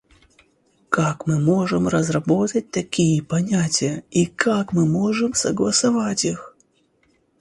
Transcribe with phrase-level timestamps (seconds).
[0.89, 6.55] Как мы можем разработать такие понятия, и как мы можем согласовать их?